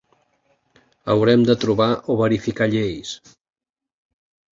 [1.13, 3.13] Haurem de trobar o verificar lleis.